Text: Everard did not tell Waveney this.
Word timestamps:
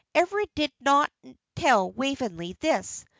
Everard 0.15 0.49
did 0.55 0.71
not 0.81 1.11
tell 1.55 1.91
Waveney 1.91 2.53
this. 2.53 3.05